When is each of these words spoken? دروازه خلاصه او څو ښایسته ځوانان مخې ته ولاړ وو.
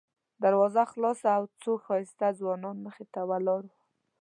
دروازه 0.43 0.83
خلاصه 0.91 1.27
او 1.37 1.43
څو 1.61 1.71
ښایسته 1.85 2.27
ځوانان 2.39 2.77
مخې 2.85 3.05
ته 3.13 3.21
ولاړ 3.29 3.61
وو. 3.67 3.75